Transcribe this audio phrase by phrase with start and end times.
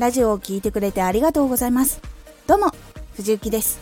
[0.00, 2.00] ラジオを聴いてくれてありがとうございます。
[2.46, 2.72] どうも
[3.16, 3.80] 藤幸です。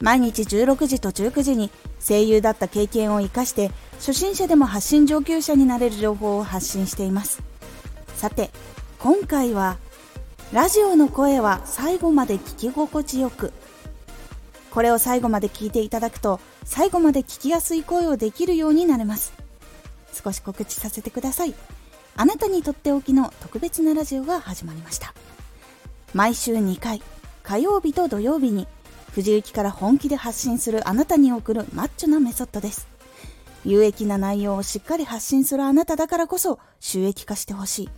[0.00, 7.42] 毎日16時と19時に声優だった経験を生かして初心者でも発信上級者になれる情報を発信しています。
[8.14, 8.52] さて
[9.00, 9.78] 今回は
[10.52, 13.52] ラジオの声は最後まで聞き心地よく。
[14.70, 19.32] これを最後まで聞いていただくと最後まで聞きやすい声をできるようになれます。
[20.12, 21.54] 少し告知させてください。
[22.14, 25.12] あなたにとっておきの特別なラジオが始まりました。
[26.16, 27.02] 毎週2回
[27.42, 28.66] 火曜日と土曜日に
[29.12, 32.88] 藤雪から本気で発信するあなたに送るマッチョなメソッドです。
[33.66, 37.88] 有益な内容をしっかり発信するあなただからこそ収益化してほしい。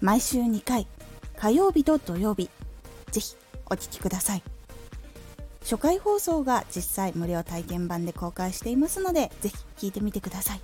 [0.00, 0.88] 毎週2回
[1.36, 2.50] 火曜日と土曜日。
[3.12, 3.36] ぜひ
[3.66, 4.42] お聴きください。
[5.60, 10.60] 初回放送が実際無料体験版で公開していますのでぜひ聞いてみてください。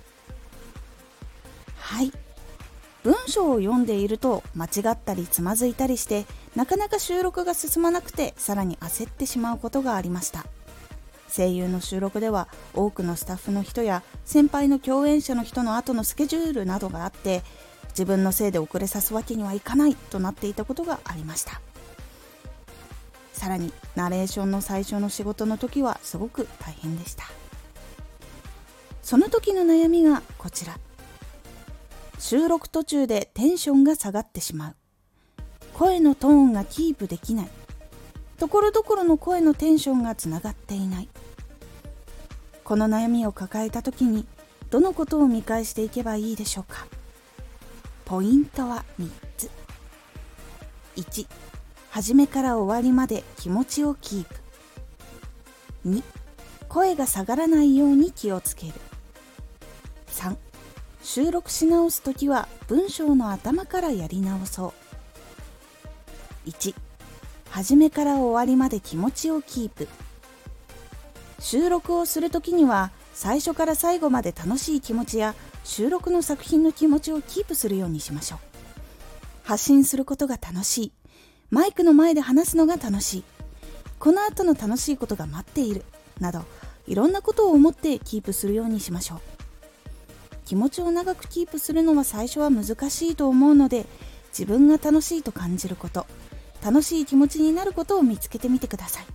[1.77, 2.11] はい。
[3.09, 10.45] 文章を読んでいると間違ったりつまずいたりしてなかなか収録が進まなくてさらに焦ってしまうことがありました。
[11.35, 17.41] 声優の収録では多くのスタッフの人や先輩の共演者の人の後のスケジュールなどがあって
[17.89, 21.61] 自分のせいで遅れさすわけにはいかないとなっていたことがありました。
[23.33, 27.23] さらにナレーションの最初の仕事の時はすごく大変でした。
[29.01, 30.77] その時の悩みがこちら。
[32.19, 34.75] 収録途中でテンションが下がってしまう。
[35.73, 37.49] 声のトーンがキープできない。
[38.37, 41.09] ところどころの声のテンションがつながっていない。
[42.65, 44.27] この悩みを抱えた時に
[44.69, 46.85] どのことを見返していけばいいでしょうか。
[48.03, 49.49] ポイントは3つ。
[50.97, 51.25] 1
[51.89, 54.35] 初めから終わりまで気持ちをキープ。
[55.87, 56.03] 2
[56.67, 58.73] 声が下がらないように気をつける。
[60.07, 60.35] 3
[61.01, 64.73] 収録し直す時は文章の頭からやり直そ
[66.45, 66.49] う。
[66.49, 66.75] 1
[67.49, 69.87] 初めから終わりまで気持ちをキープ。
[71.39, 78.39] 収録をする時には最初から最後まで楽しい気持ちや収録の作品の気持ちをキープするようにしましょう。
[79.43, 80.91] 発信することが楽しい。
[81.49, 83.23] マイクの前で話すのが楽しい。
[83.97, 85.83] この後の楽しいことが待っている。
[86.19, 86.43] など
[86.87, 89.38] いろんなことを思ってキープするようにしましょう。
[90.49, 93.85] 気持ちを長くキープするのは最初は難しいと思うので
[94.29, 96.07] 自分が楽しいと感じること
[96.63, 99.05] 楽しい気持ちになることを見つけてみてください。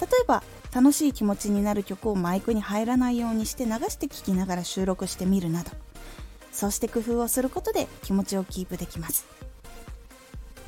[0.00, 0.42] 例えば
[0.74, 5.70] 楽しい気持ちになる曲をマイクに入らないようにして流して聴きながら収録してみるなど
[6.50, 9.24] そうして工夫をすることで気持ちをキープできます。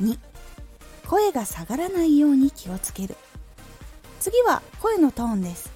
[0.01, 0.17] 2
[1.09, 3.17] 声が下がらないように気をつける。
[4.21, 5.73] 次は声のトーンです。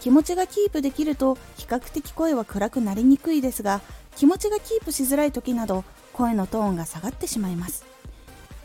[0.00, 1.36] 気持ちがキープできると
[1.70, 3.80] 較的声は暗くなりにくいですが
[4.16, 7.86] 気持ちがキープしづらい時など声のトーンが下がってしまいます。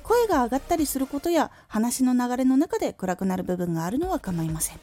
[0.04, 4.80] 声が上がったりすることや話の流れの中で暗くなる部分があるのは構いません。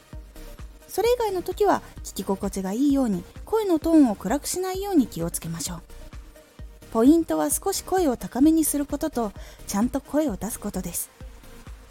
[0.87, 5.81] それ以外の時は聞き心地がいいように声のトーンを暗くしないように気をつけましょう。
[6.91, 9.31] ポイントは少し声を高めにすることと
[9.65, 11.09] ちゃんと声を出すことです。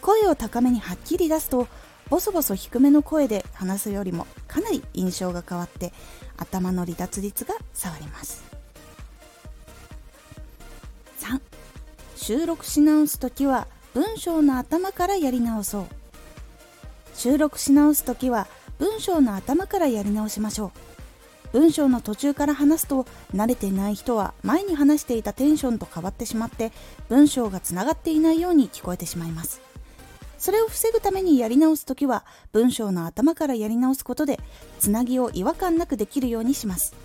[0.00, 1.68] 声を高めにはっきり出すと
[2.12, 5.94] ボソボソ低めの声で話すよりもかなり印象が変わって
[6.36, 8.44] 頭の離脱率が下がります。
[11.20, 11.40] 3
[12.14, 15.86] 収録し直す時は文章の頭からやり直そう。
[17.14, 18.46] 収録し直す時は
[18.78, 20.70] 文章の頭からやり直しましょ
[21.54, 21.58] う。
[21.60, 26.72] 文章の途中から話すと慣れていない人は前に話していたテンションと変わってしまって
[27.08, 29.71] 文章がつながっていないように聞こえてしまいます。
[30.42, 34.40] それを防ぐためにやり直す時は文章の頭からやり直すことで
[34.80, 36.96] つなぎを違和感なくできるようにします。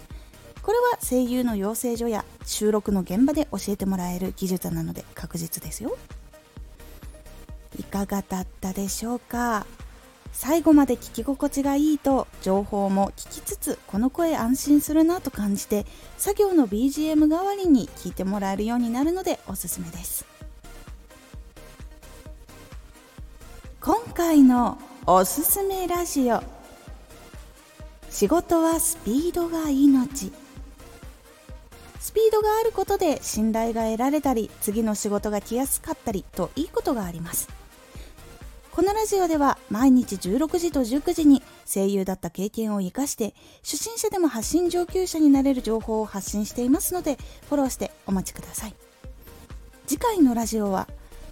[0.64, 5.96] これは声優の養成所や収録の現場で教えてもらえる技術なので確実ですよ。
[7.80, 9.68] いかがだったでしょうか？
[10.31, 15.86] 最後まで聞き心地がいいと情報も聞きつつこの声安心するなと感じて
[16.18, 20.26] 作業の BGM 代わりに聞いてもらえるようになるのでおすすめです。
[24.17, 26.41] 今回のおすすめラジオ。
[28.09, 30.34] 仕事はスピードが命。
[31.99, 37.47] スピードがあることで信頼が得られたり次の仕事が来やすかったりといいことがあります。
[38.72, 48.73] このラジオでは毎日16時と19時に声優だった経験を生かして初心者でも発信上級者になれる情報を発信していますのでフォローしてお待ちください。
[49.85, 50.87] 次回のラジオは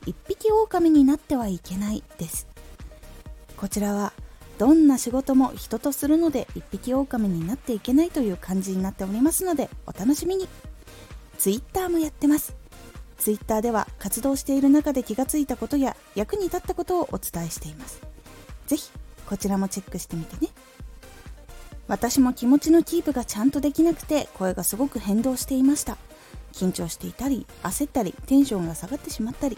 [0.05, 2.54] 一匹狼になってはいけないです。
[3.65, 4.13] こちらは
[4.59, 10.47] どんな仕事も人とするので一匹狼になっていけないという感じになっておりますのでお楽しみに
[11.39, 12.56] Twitter もやってます
[13.17, 18.03] Twitter では活動している中で気がついたことや役に立ったことをお伝えしています。
[18.67, 18.91] ぜひ
[19.25, 20.51] こちらもチェックしてみてね。
[21.88, 25.97] 私も気持ちのキープがちゃんとできなくて声がすごく変動していました。
[26.53, 29.57] 緊張していたり焦ったりテンションが下がってしまったり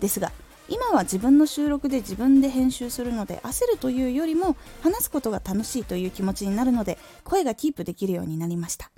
[0.00, 0.32] ですが
[0.68, 8.90] 今は自分の収録で自分で編集するので焦るというよりも話すことが楽しいという気持ちになるので声がキープできるようになりました。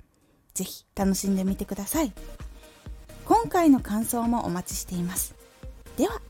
[0.53, 2.13] 是非楽しんでみてください。
[3.25, 5.35] 今回の感想もお待ちしています。
[5.97, 6.21] では